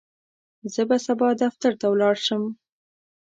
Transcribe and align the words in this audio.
زه 0.73 0.81
به 0.89 0.97
سبا 1.05 1.29
دفتر 1.43 1.73
ته 1.79 1.85
ولاړ 1.89 2.15
شم. 2.25 2.43